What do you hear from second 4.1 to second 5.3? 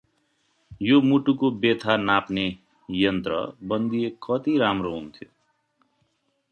कति राम्रो हुन्थ्यो।